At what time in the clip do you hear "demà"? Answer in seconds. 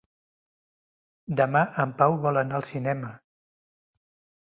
1.43-1.63